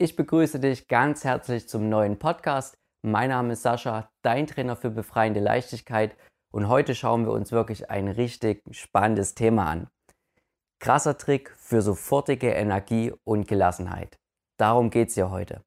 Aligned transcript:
Ich 0.00 0.14
begrüße 0.14 0.60
dich 0.60 0.86
ganz 0.86 1.24
herzlich 1.24 1.68
zum 1.68 1.88
neuen 1.88 2.20
Podcast. 2.20 2.78
Mein 3.02 3.30
Name 3.30 3.54
ist 3.54 3.62
Sascha, 3.62 4.08
dein 4.22 4.46
Trainer 4.46 4.76
für 4.76 4.90
befreiende 4.90 5.40
Leichtigkeit 5.40 6.16
und 6.52 6.68
heute 6.68 6.94
schauen 6.94 7.24
wir 7.24 7.32
uns 7.32 7.50
wirklich 7.50 7.90
ein 7.90 8.06
richtig 8.06 8.62
spannendes 8.70 9.34
Thema 9.34 9.66
an. 9.66 9.88
Krasser 10.78 11.18
Trick 11.18 11.50
für 11.58 11.82
sofortige 11.82 12.52
Energie 12.52 13.12
und 13.24 13.48
Gelassenheit. 13.48 14.20
Darum 14.56 14.90
geht 14.90 15.08
es 15.08 15.14
hier 15.14 15.32
heute. 15.32 15.64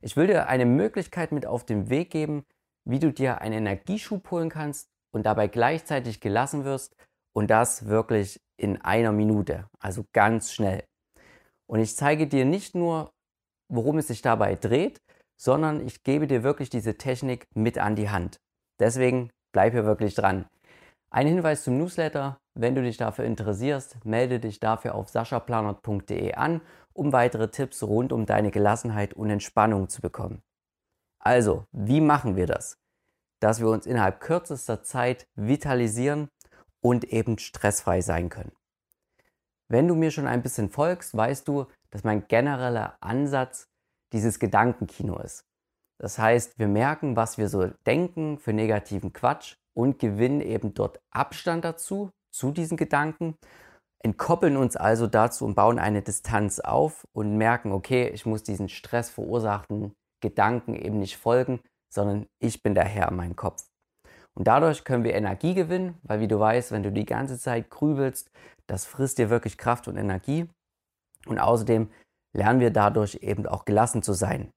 Ich 0.00 0.16
will 0.16 0.28
dir 0.28 0.46
eine 0.46 0.64
Möglichkeit 0.64 1.32
mit 1.32 1.44
auf 1.44 1.66
den 1.66 1.90
Weg 1.90 2.10
geben, 2.10 2.44
wie 2.84 3.00
du 3.00 3.12
dir 3.12 3.40
einen 3.40 3.66
Energieschub 3.66 4.30
holen 4.30 4.48
kannst 4.48 4.90
und 5.12 5.26
dabei 5.26 5.48
gleichzeitig 5.48 6.20
gelassen 6.20 6.64
wirst 6.64 6.94
und 7.34 7.50
das 7.50 7.86
wirklich 7.86 8.40
in 8.56 8.80
einer 8.80 9.10
Minute, 9.10 9.68
also 9.80 10.04
ganz 10.12 10.52
schnell. 10.52 10.84
Und 11.66 11.80
ich 11.80 11.96
zeige 11.96 12.28
dir 12.28 12.44
nicht 12.44 12.76
nur, 12.76 13.12
worum 13.72 13.98
es 13.98 14.08
sich 14.08 14.22
dabei 14.22 14.54
dreht, 14.54 15.00
sondern 15.36 15.84
ich 15.84 16.04
gebe 16.04 16.26
dir 16.26 16.42
wirklich 16.42 16.70
diese 16.70 16.96
Technik 16.96 17.46
mit 17.54 17.78
an 17.78 17.96
die 17.96 18.10
Hand. 18.10 18.38
Deswegen 18.78 19.30
bleib 19.52 19.72
hier 19.72 19.84
wirklich 19.84 20.14
dran. 20.14 20.46
Ein 21.10 21.26
Hinweis 21.26 21.64
zum 21.64 21.78
Newsletter. 21.78 22.38
Wenn 22.54 22.74
du 22.74 22.82
dich 22.82 22.98
dafür 22.98 23.24
interessierst, 23.24 24.04
melde 24.04 24.38
dich 24.40 24.60
dafür 24.60 24.94
auf 24.94 25.08
saschaplanert.de 25.08 26.34
an, 26.34 26.60
um 26.92 27.12
weitere 27.12 27.48
Tipps 27.48 27.82
rund 27.82 28.12
um 28.12 28.26
deine 28.26 28.50
Gelassenheit 28.50 29.14
und 29.14 29.30
Entspannung 29.30 29.88
zu 29.88 30.02
bekommen. 30.02 30.42
Also, 31.18 31.64
wie 31.72 32.00
machen 32.00 32.36
wir 32.36 32.46
das? 32.46 32.76
Dass 33.40 33.60
wir 33.60 33.68
uns 33.68 33.86
innerhalb 33.86 34.20
kürzester 34.20 34.82
Zeit 34.82 35.26
vitalisieren 35.34 36.28
und 36.82 37.04
eben 37.04 37.38
stressfrei 37.38 38.02
sein 38.02 38.28
können. 38.28 38.52
Wenn 39.68 39.88
du 39.88 39.94
mir 39.94 40.10
schon 40.10 40.26
ein 40.26 40.42
bisschen 40.42 40.68
folgst, 40.68 41.16
weißt 41.16 41.48
du, 41.48 41.66
dass 41.90 42.04
mein 42.04 42.28
genereller 42.28 42.96
Ansatz 43.00 43.71
dieses 44.12 44.38
Gedankenkino 44.38 45.18
ist. 45.18 45.44
Das 45.98 46.18
heißt, 46.18 46.58
wir 46.58 46.68
merken, 46.68 47.16
was 47.16 47.38
wir 47.38 47.48
so 47.48 47.68
denken 47.86 48.38
für 48.38 48.52
negativen 48.52 49.12
Quatsch 49.12 49.56
und 49.74 49.98
gewinnen 49.98 50.40
eben 50.40 50.74
dort 50.74 51.00
Abstand 51.10 51.64
dazu, 51.64 52.10
zu 52.32 52.50
diesen 52.50 52.76
Gedanken, 52.76 53.36
entkoppeln 54.02 54.56
uns 54.56 54.76
also 54.76 55.06
dazu 55.06 55.44
und 55.44 55.54
bauen 55.54 55.78
eine 55.78 56.02
Distanz 56.02 56.60
auf 56.60 57.06
und 57.12 57.36
merken, 57.36 57.72
okay, 57.72 58.08
ich 58.08 58.26
muss 58.26 58.42
diesen 58.42 58.68
Stress 58.68 59.10
verursachten 59.10 59.92
Gedanken 60.20 60.74
eben 60.74 60.98
nicht 60.98 61.16
folgen, 61.16 61.60
sondern 61.92 62.26
ich 62.40 62.62
bin 62.62 62.74
der 62.74 62.84
Herr 62.84 63.08
in 63.08 63.16
meinem 63.16 63.36
Kopf. 63.36 63.64
Und 64.34 64.48
dadurch 64.48 64.84
können 64.84 65.04
wir 65.04 65.14
Energie 65.14 65.54
gewinnen, 65.54 65.98
weil 66.02 66.20
wie 66.20 66.28
du 66.28 66.38
weißt, 66.40 66.72
wenn 66.72 66.82
du 66.82 66.90
die 66.90 67.04
ganze 67.04 67.38
Zeit 67.38 67.70
grübelst, 67.70 68.30
das 68.66 68.86
frisst 68.86 69.18
dir 69.18 69.30
wirklich 69.30 69.58
Kraft 69.58 69.88
und 69.88 69.96
Energie. 69.96 70.48
Und 71.26 71.38
außerdem 71.38 71.90
lernen 72.32 72.60
wir 72.60 72.70
dadurch 72.70 73.16
eben 73.16 73.46
auch 73.46 73.64
gelassen 73.64 74.02
zu 74.02 74.12
sein. 74.12 74.50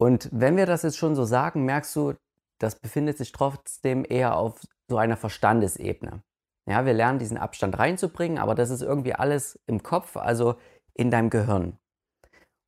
Und 0.00 0.28
wenn 0.32 0.56
wir 0.56 0.66
das 0.66 0.82
jetzt 0.82 0.96
schon 0.96 1.14
so 1.14 1.24
sagen, 1.24 1.64
merkst 1.64 1.94
du, 1.96 2.14
das 2.58 2.78
befindet 2.78 3.18
sich 3.18 3.32
trotzdem 3.32 4.04
eher 4.08 4.36
auf 4.36 4.60
so 4.88 4.96
einer 4.96 5.16
Verstandesebene. 5.16 6.22
Ja, 6.68 6.84
wir 6.84 6.92
lernen 6.92 7.18
diesen 7.18 7.38
Abstand 7.38 7.78
reinzubringen, 7.78 8.38
aber 8.38 8.54
das 8.54 8.70
ist 8.70 8.82
irgendwie 8.82 9.14
alles 9.14 9.58
im 9.66 9.82
Kopf, 9.82 10.16
also 10.16 10.56
in 10.94 11.10
deinem 11.10 11.30
Gehirn. 11.30 11.78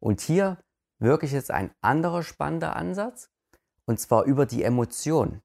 Und 0.00 0.20
hier 0.20 0.58
wirklich 0.98 1.32
jetzt 1.32 1.50
ein 1.50 1.70
anderer 1.82 2.22
spannender 2.22 2.76
Ansatz, 2.76 3.30
und 3.86 3.98
zwar 3.98 4.24
über 4.24 4.46
die 4.46 4.62
Emotion. 4.62 5.40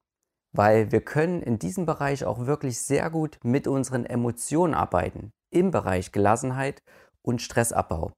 Weil 0.53 0.91
wir 0.91 1.01
können 1.01 1.41
in 1.41 1.59
diesem 1.59 1.85
Bereich 1.85 2.23
auch 2.23 2.45
wirklich 2.45 2.79
sehr 2.79 3.09
gut 3.09 3.39
mit 3.43 3.67
unseren 3.67 4.05
Emotionen 4.05 4.73
arbeiten, 4.73 5.31
im 5.51 5.71
Bereich 5.71 6.11
Gelassenheit 6.11 6.81
und 7.25 7.41
Stressabbau. 7.41 8.13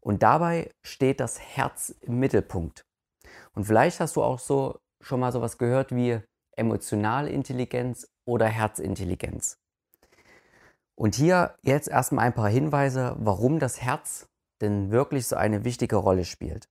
Und 0.00 0.22
dabei 0.22 0.70
steht 0.84 1.20
das 1.20 1.40
Herz 1.40 1.94
im 2.00 2.18
Mittelpunkt. 2.18 2.84
Und 3.54 3.64
vielleicht 3.64 4.00
hast 4.00 4.16
du 4.16 4.22
auch 4.22 4.38
so 4.38 4.78
schon 5.00 5.20
mal 5.20 5.32
sowas 5.32 5.58
gehört 5.58 5.94
wie 5.94 6.20
emotionale 6.56 7.30
Intelligenz 7.30 8.06
oder 8.26 8.46
Herzintelligenz. 8.46 9.56
Und 10.94 11.14
hier 11.14 11.56
jetzt 11.62 11.88
erstmal 11.88 12.26
ein 12.26 12.34
paar 12.34 12.50
Hinweise, 12.50 13.16
warum 13.18 13.58
das 13.58 13.80
Herz 13.80 14.26
denn 14.60 14.90
wirklich 14.90 15.26
so 15.26 15.36
eine 15.36 15.64
wichtige 15.64 15.96
Rolle 15.96 16.24
spielt. 16.24 16.68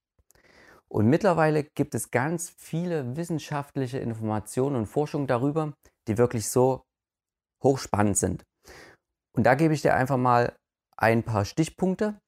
Und 0.87 1.07
mittlerweile 1.07 1.63
gibt 1.63 1.95
es 1.95 2.11
ganz 2.11 2.49
viele 2.57 3.15
wissenschaftliche 3.15 3.99
Informationen 3.99 4.75
und 4.75 4.85
Forschung 4.85 5.25
darüber, 5.25 5.73
die 6.07 6.17
wirklich 6.17 6.49
so 6.49 6.83
hochspannend 7.63 8.17
sind. 8.17 8.43
Und 9.35 9.45
da 9.45 9.55
gebe 9.55 9.73
ich 9.73 9.81
dir 9.81 9.95
einfach 9.95 10.17
mal 10.17 10.53
ein 11.01 11.23
paar 11.23 11.45
Stichpunkte. 11.45 12.19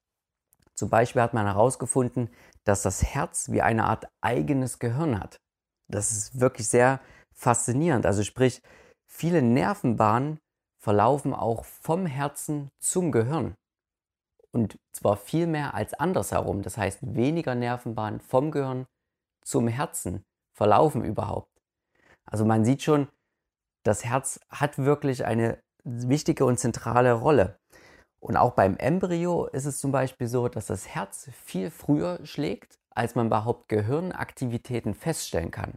Zum 0.74 0.90
Beispiel 0.90 1.22
hat 1.22 1.34
man 1.34 1.46
herausgefunden, 1.46 2.28
dass 2.64 2.82
das 2.82 3.02
Herz 3.02 3.50
wie 3.50 3.62
eine 3.62 3.84
Art 3.84 4.08
eigenes 4.20 4.78
Gehirn 4.78 5.20
hat. 5.20 5.40
Das 5.88 6.10
ist 6.12 6.40
wirklich 6.40 6.68
sehr 6.68 7.00
faszinierend. 7.32 8.06
Also 8.06 8.24
sprich, 8.24 8.60
viele 9.06 9.42
Nervenbahnen 9.42 10.40
verlaufen 10.82 11.32
auch 11.32 11.64
vom 11.64 12.06
Herzen 12.06 12.70
zum 12.80 13.12
Gehirn. 13.12 13.54
Und 14.50 14.78
zwar 14.92 15.16
viel 15.16 15.46
mehr 15.46 15.74
als 15.74 15.94
andersherum. 15.94 16.62
Das 16.62 16.76
heißt, 16.76 16.98
weniger 17.14 17.54
Nervenbahnen 17.54 18.20
vom 18.20 18.50
Gehirn 18.50 18.86
zum 19.44 19.68
Herzen 19.68 20.24
verlaufen 20.52 21.04
überhaupt. 21.04 21.50
Also 22.24 22.44
man 22.44 22.64
sieht 22.64 22.82
schon, 22.82 23.08
das 23.84 24.04
Herz 24.04 24.40
hat 24.48 24.78
wirklich 24.78 25.24
eine 25.24 25.62
wichtige 25.84 26.44
und 26.44 26.58
zentrale 26.58 27.12
Rolle. 27.12 27.58
Und 28.24 28.38
auch 28.38 28.54
beim 28.54 28.78
Embryo 28.78 29.46
ist 29.48 29.66
es 29.66 29.78
zum 29.78 29.92
Beispiel 29.92 30.28
so, 30.28 30.48
dass 30.48 30.66
das 30.66 30.88
Herz 30.88 31.28
viel 31.30 31.70
früher 31.70 32.24
schlägt, 32.24 32.78
als 32.94 33.14
man 33.14 33.26
überhaupt 33.26 33.68
Gehirnaktivitäten 33.68 34.94
feststellen 34.94 35.50
kann. 35.50 35.74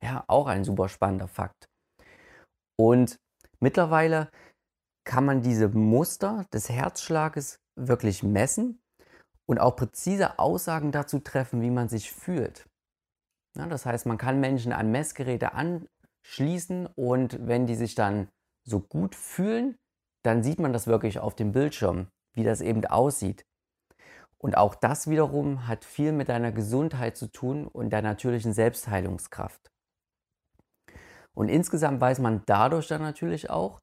Ja, 0.00 0.22
auch 0.28 0.46
ein 0.46 0.62
super 0.62 0.88
spannender 0.88 1.26
Fakt. 1.26 1.66
Und 2.78 3.18
mittlerweile 3.58 4.30
kann 5.04 5.24
man 5.24 5.42
diese 5.42 5.68
Muster 5.68 6.46
des 6.52 6.68
Herzschlages 6.70 7.58
wirklich 7.74 8.22
messen 8.22 8.78
und 9.48 9.58
auch 9.58 9.74
präzise 9.74 10.38
Aussagen 10.38 10.92
dazu 10.92 11.18
treffen, 11.18 11.62
wie 11.62 11.70
man 11.70 11.88
sich 11.88 12.12
fühlt. 12.12 12.64
Ja, 13.58 13.66
das 13.66 13.86
heißt, 13.86 14.06
man 14.06 14.18
kann 14.18 14.38
Menschen 14.38 14.72
an 14.72 14.92
Messgeräte 14.92 15.52
anschließen 15.54 16.86
und 16.94 17.44
wenn 17.44 17.66
die 17.66 17.74
sich 17.74 17.96
dann 17.96 18.28
so 18.64 18.78
gut 18.78 19.16
fühlen, 19.16 19.76
dann 20.26 20.42
sieht 20.42 20.58
man 20.58 20.72
das 20.72 20.86
wirklich 20.86 21.18
auf 21.18 21.34
dem 21.34 21.52
Bildschirm, 21.52 22.08
wie 22.34 22.44
das 22.44 22.60
eben 22.60 22.84
aussieht. 22.84 23.46
Und 24.38 24.56
auch 24.56 24.74
das 24.74 25.08
wiederum 25.08 25.66
hat 25.66 25.84
viel 25.84 26.12
mit 26.12 26.28
deiner 26.28 26.52
Gesundheit 26.52 27.16
zu 27.16 27.30
tun 27.32 27.66
und 27.66 27.90
der 27.90 28.02
natürlichen 28.02 28.52
Selbstheilungskraft. 28.52 29.70
Und 31.34 31.48
insgesamt 31.48 32.00
weiß 32.00 32.18
man 32.18 32.42
dadurch 32.46 32.88
dann 32.88 33.02
natürlich 33.02 33.50
auch, 33.50 33.80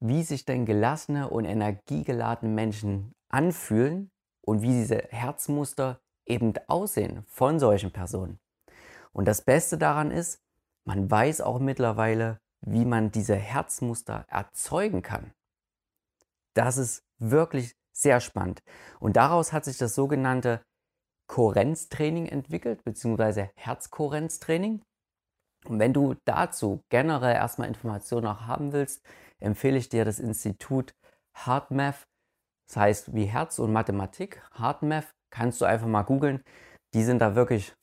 wie 0.00 0.22
sich 0.22 0.44
denn 0.44 0.66
gelassene 0.66 1.28
und 1.28 1.44
energiegeladene 1.44 2.52
Menschen 2.52 3.14
anfühlen 3.30 4.10
und 4.42 4.62
wie 4.62 4.68
diese 4.68 4.98
Herzmuster 5.10 6.00
eben 6.26 6.54
aussehen 6.66 7.24
von 7.26 7.58
solchen 7.58 7.90
Personen. 7.90 8.38
Und 9.12 9.26
das 9.26 9.42
Beste 9.42 9.78
daran 9.78 10.10
ist, 10.10 10.40
man 10.86 11.10
weiß 11.10 11.40
auch 11.40 11.60
mittlerweile, 11.60 12.40
wie 12.60 12.84
man 12.84 13.10
diese 13.10 13.36
Herzmuster 13.36 14.26
erzeugen 14.28 15.02
kann. 15.02 15.32
Das 16.54 16.78
ist 16.78 17.04
wirklich 17.18 17.76
sehr 17.92 18.20
spannend. 18.20 18.62
Und 19.00 19.16
daraus 19.16 19.52
hat 19.52 19.64
sich 19.64 19.78
das 19.78 19.94
sogenannte 19.94 20.62
Kohärenztraining 21.28 22.26
entwickelt, 22.26 22.84
beziehungsweise 22.84 23.50
Herzkohärenztraining. 23.56 24.82
Und 25.66 25.78
wenn 25.78 25.92
du 25.92 26.14
dazu 26.24 26.82
generell 26.90 27.34
erstmal 27.34 27.68
Informationen 27.68 28.26
auch 28.26 28.42
haben 28.42 28.72
willst, 28.72 29.02
empfehle 29.40 29.78
ich 29.78 29.88
dir 29.88 30.04
das 30.04 30.18
Institut 30.18 30.94
HeartMath. 31.34 32.06
Das 32.68 32.76
heißt 32.76 33.14
wie 33.14 33.24
Herz 33.24 33.58
und 33.58 33.72
Mathematik. 33.72 34.42
HeartMath 34.54 35.14
kannst 35.30 35.60
du 35.60 35.64
einfach 35.64 35.86
mal 35.86 36.02
googeln. 36.02 36.42
Die 36.92 37.02
sind 37.02 37.20
da 37.20 37.34
wirklich 37.34 37.74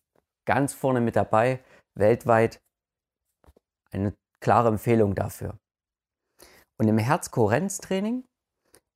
ganz 0.45 0.73
vorne 0.73 1.01
mit 1.01 1.15
dabei, 1.15 1.63
weltweit. 1.95 2.61
Eine 3.91 4.15
klare 4.39 4.69
Empfehlung 4.69 5.15
dafür. 5.15 5.57
Und 6.77 6.87
im 6.87 6.97
Herzkohärenztraining 6.97 8.23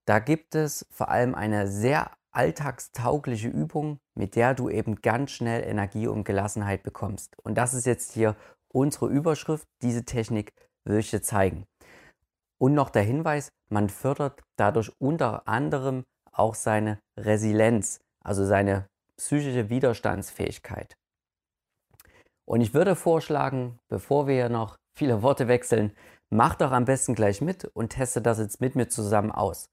da 0.05 0.19
gibt 0.19 0.55
es 0.55 0.85
vor 0.91 1.09
allem 1.09 1.35
eine 1.35 1.67
sehr 1.67 2.11
alltagstaugliche 2.31 3.47
Übung, 3.47 3.99
mit 4.13 4.35
der 4.35 4.53
du 4.53 4.69
eben 4.69 5.01
ganz 5.01 5.31
schnell 5.31 5.63
Energie 5.63 6.07
und 6.07 6.25
Gelassenheit 6.25 6.83
bekommst. 6.83 7.33
Und 7.43 7.55
das 7.55 7.73
ist 7.73 7.85
jetzt 7.85 8.11
hier 8.11 8.35
unsere 8.67 9.07
Überschrift. 9.07 9.67
Diese 9.81 10.03
Technik 10.03 10.51
will 10.83 10.99
ich 10.99 11.09
dir 11.09 11.21
zeigen. 11.21 11.65
Und 12.57 12.73
noch 12.73 12.89
der 12.89 13.03
Hinweis, 13.03 13.49
man 13.69 13.89
fördert 13.89 14.41
dadurch 14.57 14.91
unter 14.99 15.47
anderem 15.47 16.03
auch 16.31 16.55
seine 16.55 16.99
Resilienz, 17.17 17.99
also 18.23 18.45
seine 18.45 18.87
psychische 19.17 19.69
Widerstandsfähigkeit. 19.69 20.95
Und 22.45 22.61
ich 22.61 22.73
würde 22.73 22.95
vorschlagen, 22.95 23.79
bevor 23.87 24.27
wir 24.27 24.49
noch 24.49 24.75
viele 24.95 25.21
Worte 25.21 25.47
wechseln, 25.47 25.95
mach 26.29 26.55
doch 26.55 26.71
am 26.71 26.85
besten 26.85 27.15
gleich 27.15 27.41
mit 27.41 27.65
und 27.73 27.89
teste 27.89 28.21
das 28.21 28.39
jetzt 28.39 28.61
mit 28.61 28.75
mir 28.75 28.87
zusammen 28.87 29.31
aus. 29.31 29.69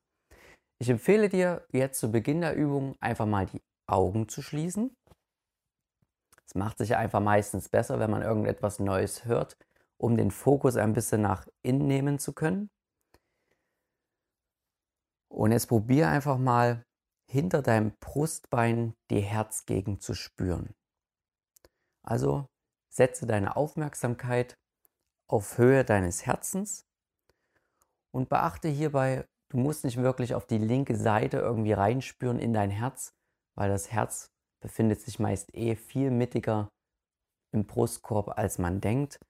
Ich 0.83 0.91
empfehle 0.91 1.29
dir 1.29 1.65
jetzt 1.71 2.01
zu 2.01 2.11
Beginn 2.11 2.41
der 2.41 2.57
Übung 2.57 2.97
einfach 3.01 3.25
mal 3.25 3.47
die 3.47 3.63
Augen 3.87 4.29
zu 4.29 4.43
schließen. 4.43 4.97
Es 6.45 6.57
macht 6.57 6.79
sich 6.79 6.97
einfach 6.97 7.21
meistens 7.21 7.69
besser, 7.69 8.01
wenn 8.01 8.11
man 8.11 8.23
irgendetwas 8.23 8.81
Neues 8.81 9.25
hört, 9.25 9.57
um 9.97 10.17
den 10.17 10.33
Fokus 10.33 10.75
ein 10.77 10.93
bisschen 10.93 11.23
nach 11.23 11.47
innen 11.63 11.87
nehmen 11.87 12.19
zu 12.19 12.33
können. 12.33 12.69
Und 15.29 15.53
jetzt 15.53 15.69
probier 15.69 16.09
einfach 16.09 16.37
mal 16.37 16.85
hinter 17.31 17.63
deinem 17.63 17.93
Brustbein 18.01 18.97
die 19.09 19.21
Herzgegend 19.21 20.03
zu 20.03 20.15
spüren. 20.15 20.75
Also 22.03 22.49
setze 22.89 23.25
deine 23.29 23.55
Aufmerksamkeit 23.55 24.59
auf 25.29 25.59
Höhe 25.59 25.85
deines 25.85 26.27
Herzens 26.27 26.89
und 28.11 28.29
beachte 28.29 28.67
hierbei, 28.67 29.29
du 29.53 29.59
musst 29.59 29.85
nicht 29.85 29.99
wirklich 29.99 30.35
auf 30.35 30.47
die 30.47 30.59
linke 30.59 30.97
Seite 30.97 31.37
irgendwie 31.37 31.75
reinspüren 31.75 32.39
in 32.39 32.55
dein 32.55 32.71
Herz, 32.71 33.15
weil 33.55 33.69
das 33.69 33.93
Herz 33.93 34.33
befindet 34.61 35.01
sich 35.01 35.19
meist 35.19 35.55
eh 35.55 35.77
viel 35.77 36.11
mittiger 36.11 36.71
im 37.53 37.67
Brustkorb, 37.67 38.39
als 38.39 38.59
man 38.59 38.81
denkt. 38.81 39.21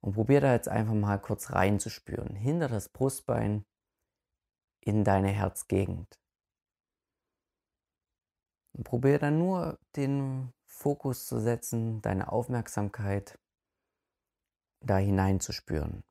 Und 0.00 0.14
probier 0.14 0.40
da 0.40 0.52
jetzt 0.52 0.68
einfach 0.68 0.94
mal 0.94 1.18
kurz 1.20 1.52
reinzuspüren, 1.52 2.34
hinter 2.34 2.68
das 2.68 2.88
Brustbein 2.88 3.64
in 4.80 5.04
deine 5.04 5.28
Herzgegend. 5.28 6.18
Und 8.72 8.84
probier 8.84 9.18
dann 9.20 9.38
nur 9.38 9.78
den 9.94 10.52
Fokus 10.66 11.26
zu 11.26 11.40
setzen, 11.40 12.02
deine 12.02 12.32
Aufmerksamkeit 12.32 13.38
da 14.80 14.96
hineinzuspüren. 14.96 16.02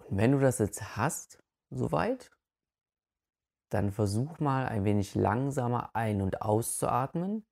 wenn 0.17 0.33
du 0.33 0.39
das 0.39 0.59
jetzt 0.59 0.97
hast, 0.97 1.41
soweit, 1.69 2.31
dann 3.69 3.91
versuch 3.91 4.39
mal 4.39 4.67
ein 4.67 4.83
wenig 4.83 5.15
langsamer 5.15 5.95
ein- 5.95 6.21
und 6.21 6.41
auszuatmen 6.41 7.45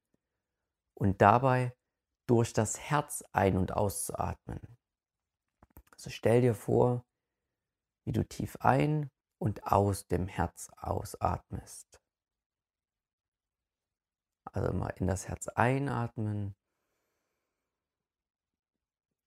und 0.94 1.22
dabei 1.22 1.74
durch 2.28 2.52
das 2.52 2.78
Herz 2.78 3.24
ein- 3.32 3.58
und 3.58 3.72
auszuatmen. 3.72 4.60
Also 5.92 6.10
stell 6.10 6.42
dir 6.42 6.54
vor, 6.54 7.06
wie 8.06 8.12
du 8.12 8.28
tief 8.28 8.58
ein 8.60 9.10
und 9.40 9.64
aus 9.64 10.08
dem 10.08 10.28
Herz 10.28 10.70
ausatmest. 10.76 12.02
Also 14.52 14.74
mal 14.74 14.90
in 14.98 15.08
das 15.08 15.30
Herz 15.30 15.48
einatmen 15.48 16.56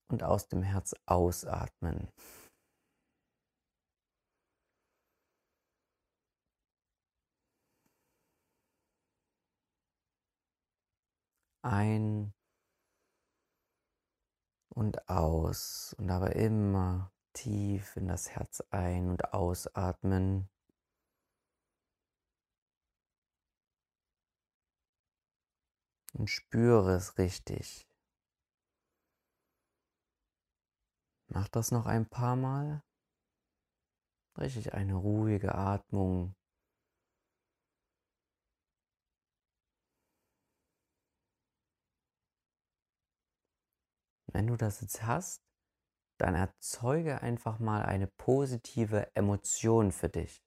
und 0.08 0.22
aus 0.22 0.48
dem 0.48 0.62
Herz 0.62 0.94
ausatmen. 1.06 2.12
Ein 11.62 12.34
und 14.74 15.08
aus 15.08 15.94
und 15.98 16.10
aber 16.10 16.34
immer 16.36 17.12
tief 17.32 17.96
in 17.96 18.08
das 18.08 18.30
Herz 18.30 18.62
ein- 18.70 19.10
und 19.10 19.32
ausatmen. 19.32 20.48
Und 26.14 26.28
spüre 26.28 26.94
es 26.94 27.16
richtig. 27.18 27.88
Mach 31.28 31.48
das 31.48 31.70
noch 31.70 31.86
ein 31.86 32.06
paar 32.06 32.36
Mal. 32.36 32.82
Richtig 34.38 34.74
eine 34.74 34.94
ruhige 34.94 35.54
Atmung. 35.54 36.34
Wenn 44.32 44.46
du 44.46 44.56
das 44.56 44.80
jetzt 44.80 45.02
hast, 45.02 45.42
dann 46.18 46.34
erzeuge 46.34 47.20
einfach 47.20 47.58
mal 47.58 47.82
eine 47.82 48.06
positive 48.06 49.14
Emotion 49.14 49.92
für 49.92 50.08
dich. 50.08 50.42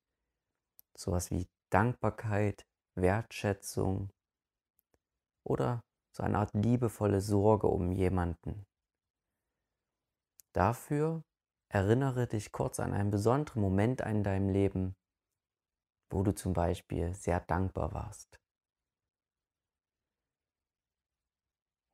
Sowas 0.98 1.30
wie 1.30 1.48
Dankbarkeit, 1.70 2.66
Wertschätzung 2.96 4.10
oder 5.44 5.82
so 6.16 6.24
eine 6.24 6.40
Art 6.40 6.54
liebevolle 6.54 7.22
Sorge 7.22 7.68
um 7.68 7.92
jemanden. 7.92 8.66
Dafür 10.54 11.24
erinnere 11.70 12.28
dich 12.28 12.52
kurz 12.52 12.80
an 12.80 12.94
einen 12.94 13.12
besonderen 13.12 13.62
Moment 13.62 14.02
in 14.02 14.24
deinem 14.24 14.50
Leben, 14.50 14.96
wo 16.10 16.24
du 16.24 16.34
zum 16.34 16.54
Beispiel 16.54 17.14
sehr 17.14 17.42
dankbar 17.42 17.94
warst. 17.94 18.40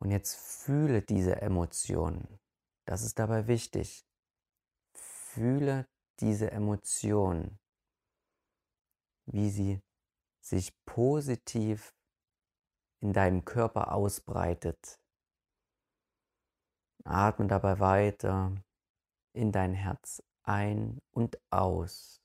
Und 0.02 0.10
jetzt 0.10 0.36
fühle 0.36 1.04
diese 1.04 1.42
Emotionen. 1.44 2.40
Das 2.86 3.04
ist 3.04 3.20
dabei 3.20 3.46
wichtig. 3.46 4.04
Fühle 4.96 5.88
diese 6.20 6.50
Emotionen, 6.50 7.60
wie 9.28 9.52
sie 9.52 9.84
sich 10.40 10.74
positiv 10.86 11.94
in 13.00 13.14
deinem 13.14 13.46
Körper 13.46 13.94
ausbreitet. 13.94 15.00
Atme 17.04 17.46
dabei 17.46 17.80
weiter 17.80 18.56
in 19.34 19.52
dein 19.52 19.74
Herz 19.76 20.24
ein 20.42 21.00
und 21.12 21.40
aus. 21.52 22.21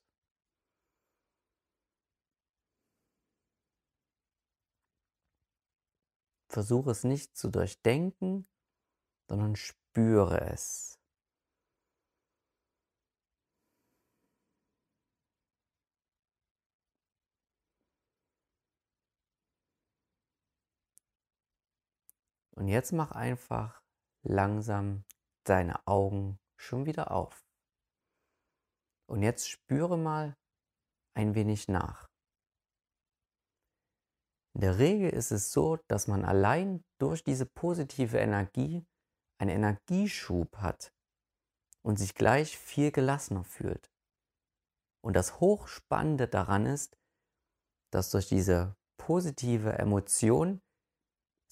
Versuche 6.49 6.91
es 6.91 7.05
nicht 7.05 7.37
zu 7.37 7.51
durchdenken, 7.51 8.49
sondern 9.29 9.57
spüre 9.57 10.41
es. 10.53 10.97
Und 22.57 22.69
jetzt 22.69 22.93
mach 22.93 23.13
einfach 23.13 23.83
langsam 24.23 25.05
deine 25.45 25.87
Augen 25.87 26.39
schon 26.57 26.87
wieder 26.87 27.11
auf. 27.11 27.45
Und 29.07 29.23
jetzt 29.23 29.49
spüre 29.49 29.99
mal 29.99 30.37
ein 31.15 31.35
wenig 31.35 31.69
nach. 31.69 32.06
In 34.57 34.63
der 34.63 34.79
Regel 34.79 35.11
ist 35.11 35.33
es 35.33 35.53
so, 35.53 35.77
dass 35.87 36.09
man 36.09 36.25
allein 36.25 36.83
durch 36.99 37.23
diese 37.23 37.45
positive 37.45 38.17
Energie 38.17 38.87
einen 39.39 39.51
Energieschub 39.51 40.57
hat 40.57 40.95
und 41.83 41.99
sich 41.99 42.15
gleich 42.15 42.57
viel 42.57 42.91
gelassener 42.91 43.45
fühlt. 43.45 43.91
Und 45.05 45.15
das 45.15 45.41
Hochspannende 45.41 46.27
daran 46.27 46.65
ist, 46.65 46.97
dass 47.93 48.11
durch 48.11 48.29
diese 48.29 48.75
positive 48.97 49.75
Emotion 49.75 50.63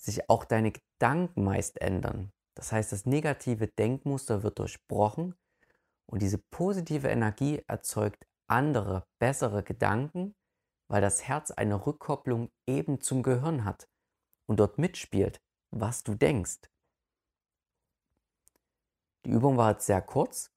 sich 0.00 0.30
auch 0.30 0.46
deine 0.46 0.72
Gedanken 0.72 1.44
meist 1.44 1.82
ändern. 1.82 2.32
Das 2.54 2.72
heißt, 2.72 2.90
das 2.90 3.04
negative 3.04 3.68
Denkmuster 3.68 4.42
wird 4.42 4.58
durchbrochen 4.58 5.34
und 6.06 6.22
diese 6.22 6.38
positive 6.38 7.08
Energie 7.08 7.62
erzeugt 7.66 8.26
andere, 8.48 9.06
bessere 9.20 9.62
Gedanken, 9.62 10.34
weil 10.94 11.00
das 11.00 11.26
Herz 11.26 11.50
eine 11.50 11.86
Rückkopplung 11.86 12.52
eben 12.68 13.00
zum 13.00 13.24
Gehirn 13.24 13.64
hat 13.64 13.88
und 14.48 14.60
dort 14.60 14.78
mitspielt, 14.78 15.40
was 15.72 16.04
du 16.04 16.14
denkst. 16.14 16.70
Die 19.26 19.30
Übung 19.30 19.56
war 19.56 19.72
jetzt 19.72 19.86
sehr 19.86 20.00
kurz. 20.00 20.52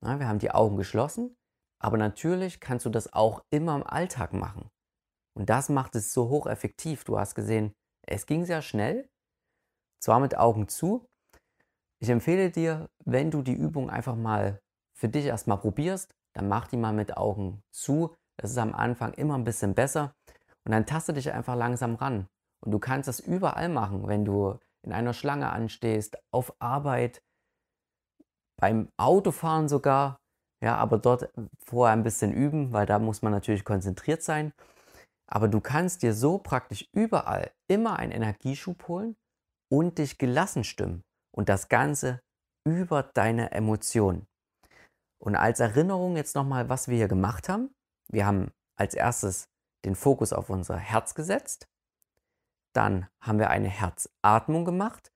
Wir 0.00 0.26
haben 0.26 0.40
die 0.40 0.50
Augen 0.50 0.76
geschlossen, 0.76 1.36
aber 1.80 1.96
natürlich 1.98 2.58
kannst 2.58 2.84
du 2.84 2.90
das 2.90 3.12
auch 3.12 3.44
immer 3.50 3.76
im 3.76 3.84
Alltag 3.84 4.32
machen. 4.32 4.70
Und 5.38 5.48
das 5.48 5.68
macht 5.68 5.94
es 5.94 6.12
so 6.12 6.30
hocheffektiv. 6.30 7.04
Du 7.04 7.16
hast 7.16 7.36
gesehen, 7.36 7.72
es 8.08 8.26
ging 8.26 8.44
sehr 8.44 8.60
schnell, 8.60 9.08
zwar 10.00 10.18
mit 10.18 10.36
Augen 10.36 10.66
zu. 10.66 11.06
Ich 12.02 12.08
empfehle 12.08 12.50
dir, 12.50 12.90
wenn 13.04 13.30
du 13.30 13.40
die 13.40 13.54
Übung 13.54 13.88
einfach 13.88 14.16
mal 14.16 14.58
für 14.98 15.08
dich 15.08 15.26
erstmal 15.26 15.58
probierst, 15.58 16.10
dann 16.34 16.48
mach 16.48 16.66
die 16.66 16.76
mal 16.76 16.92
mit 16.92 17.16
Augen 17.16 17.62
zu. 17.70 18.16
Das 18.40 18.50
ist 18.50 18.58
am 18.58 18.74
Anfang 18.74 19.12
immer 19.14 19.36
ein 19.36 19.44
bisschen 19.44 19.74
besser. 19.74 20.14
Und 20.64 20.72
dann 20.72 20.86
taste 20.86 21.12
dich 21.12 21.32
einfach 21.32 21.56
langsam 21.56 21.94
ran. 21.94 22.26
Und 22.64 22.72
du 22.72 22.78
kannst 22.78 23.08
das 23.08 23.20
überall 23.20 23.68
machen, 23.68 24.08
wenn 24.08 24.24
du 24.24 24.58
in 24.82 24.92
einer 24.92 25.12
Schlange 25.12 25.50
anstehst, 25.50 26.18
auf 26.32 26.54
Arbeit, 26.60 27.22
beim 28.60 28.88
Autofahren 28.96 29.68
sogar. 29.68 30.18
Ja, 30.62 30.76
aber 30.76 30.98
dort 30.98 31.30
vorher 31.66 31.92
ein 31.92 32.02
bisschen 32.02 32.32
üben, 32.32 32.72
weil 32.72 32.86
da 32.86 32.98
muss 32.98 33.22
man 33.22 33.32
natürlich 33.32 33.64
konzentriert 33.64 34.22
sein. 34.22 34.52
Aber 35.30 35.48
du 35.48 35.60
kannst 35.60 36.02
dir 36.02 36.14
so 36.14 36.38
praktisch 36.38 36.88
überall 36.92 37.50
immer 37.68 37.98
einen 37.98 38.12
Energieschub 38.12 38.88
holen 38.88 39.16
und 39.70 39.98
dich 39.98 40.18
gelassen 40.18 40.64
stimmen. 40.64 41.02
Und 41.34 41.48
das 41.48 41.68
Ganze 41.68 42.20
über 42.66 43.02
deine 43.02 43.50
Emotionen. 43.50 44.26
Und 45.22 45.36
als 45.36 45.60
Erinnerung 45.60 46.16
jetzt 46.16 46.34
nochmal, 46.34 46.68
was 46.68 46.88
wir 46.88 46.96
hier 46.96 47.08
gemacht 47.08 47.48
haben. 47.48 47.74
Wir 48.08 48.26
haben 48.26 48.50
als 48.76 48.94
erstes 48.94 49.48
den 49.84 49.94
Fokus 49.94 50.32
auf 50.32 50.50
unser 50.50 50.76
Herz 50.76 51.14
gesetzt. 51.14 51.68
Dann 52.74 53.08
haben 53.20 53.38
wir 53.38 53.50
eine 53.50 53.68
Herzatmung 53.68 54.64
gemacht 54.64 55.12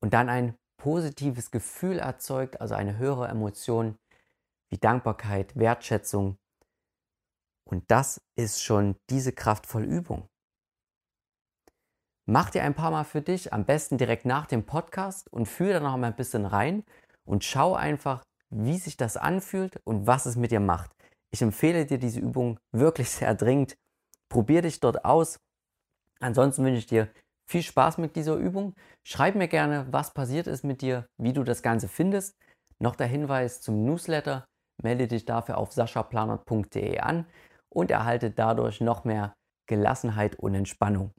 und 0.00 0.12
dann 0.12 0.28
ein 0.28 0.56
positives 0.76 1.50
Gefühl 1.50 1.98
erzeugt, 1.98 2.60
also 2.60 2.74
eine 2.74 2.98
höhere 2.98 3.28
Emotion 3.28 3.98
wie 4.70 4.78
Dankbarkeit, 4.78 5.56
Wertschätzung. 5.56 6.38
Und 7.68 7.90
das 7.90 8.20
ist 8.36 8.62
schon 8.62 8.96
diese 9.10 9.32
kraftvolle 9.32 9.86
Übung. 9.86 10.28
Mach 12.26 12.50
dir 12.50 12.62
ein 12.62 12.74
paar 12.74 12.90
Mal 12.90 13.04
für 13.04 13.22
dich, 13.22 13.54
am 13.54 13.64
besten 13.64 13.96
direkt 13.96 14.26
nach 14.26 14.46
dem 14.46 14.66
Podcast 14.66 15.32
und 15.32 15.46
fühl 15.46 15.72
da 15.72 15.80
noch 15.80 15.96
mal 15.96 16.08
ein 16.08 16.16
bisschen 16.16 16.44
rein 16.44 16.84
und 17.24 17.42
schau 17.42 17.74
einfach, 17.74 18.22
wie 18.50 18.78
sich 18.78 18.98
das 18.98 19.16
anfühlt 19.16 19.80
und 19.84 20.06
was 20.06 20.26
es 20.26 20.36
mit 20.36 20.50
dir 20.50 20.60
macht. 20.60 20.90
Ich 21.30 21.42
empfehle 21.42 21.86
dir 21.86 21.98
diese 21.98 22.20
Übung 22.20 22.58
wirklich 22.72 23.10
sehr 23.10 23.34
dringend. 23.34 23.76
Probier 24.28 24.62
dich 24.62 24.80
dort 24.80 25.04
aus. 25.04 25.38
Ansonsten 26.20 26.64
wünsche 26.64 26.78
ich 26.78 26.86
dir 26.86 27.08
viel 27.48 27.62
Spaß 27.62 27.98
mit 27.98 28.16
dieser 28.16 28.34
Übung. 28.34 28.74
Schreib 29.06 29.34
mir 29.34 29.48
gerne, 29.48 29.86
was 29.90 30.12
passiert 30.12 30.46
ist 30.46 30.64
mit 30.64 30.82
dir, 30.82 31.06
wie 31.16 31.32
du 31.32 31.44
das 31.44 31.62
Ganze 31.62 31.88
findest. 31.88 32.36
Noch 32.78 32.96
der 32.96 33.06
Hinweis 33.06 33.60
zum 33.60 33.84
Newsletter. 33.84 34.44
Melde 34.82 35.08
dich 35.08 35.24
dafür 35.24 35.58
auf 35.58 35.72
saschaplanert.de 35.72 36.98
an 37.00 37.26
und 37.68 37.90
erhalte 37.90 38.30
dadurch 38.30 38.80
noch 38.80 39.04
mehr 39.04 39.34
Gelassenheit 39.66 40.36
und 40.36 40.54
Entspannung. 40.54 41.12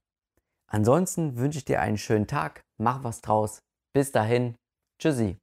Ansonsten 0.68 1.38
wünsche 1.38 1.60
ich 1.60 1.66
dir 1.66 1.82
einen 1.82 1.98
schönen 1.98 2.28
Tag, 2.28 2.62
mach 2.78 3.04
was 3.04 3.22
draus. 3.22 3.60
Bis 3.94 4.12
dahin, 4.12 4.56
tschüssi. 5.00 5.38